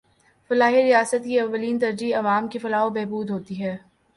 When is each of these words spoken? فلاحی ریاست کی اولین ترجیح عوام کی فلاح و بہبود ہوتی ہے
فلاحی 0.51 0.81
ریاست 0.83 1.23
کی 1.23 1.39
اولین 1.39 1.77
ترجیح 1.79 2.17
عوام 2.17 2.47
کی 2.47 2.59
فلاح 2.59 2.83
و 2.85 2.89
بہبود 2.89 3.29
ہوتی 3.29 3.63
ہے 3.63 3.75